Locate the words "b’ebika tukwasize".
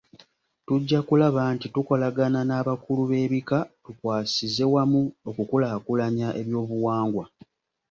3.11-4.63